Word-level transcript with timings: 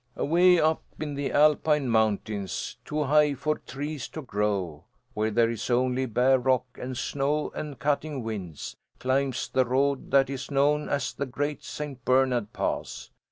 "Away 0.15 0.59
up 0.59 0.81
in 0.99 1.13
the 1.13 1.31
Alpine 1.31 1.87
Mountains, 1.87 2.75
too 2.83 3.03
high 3.03 3.35
for 3.35 3.59
trees 3.59 4.07
to 4.07 4.23
grow, 4.23 4.85
where 5.13 5.29
there 5.29 5.51
is 5.51 5.69
only 5.69 6.07
bare 6.07 6.39
rock 6.39 6.65
and 6.81 6.97
snow 6.97 7.51
and 7.53 7.77
cutting 7.77 8.23
winds, 8.23 8.75
climbs 8.97 9.47
the 9.47 9.63
road 9.63 10.09
that 10.09 10.27
is 10.27 10.49
known 10.49 10.89
as 10.89 11.13
the 11.13 11.27
Great 11.27 11.63
St. 11.63 12.03
Bernard 12.03 12.51
Pass. 12.51 13.11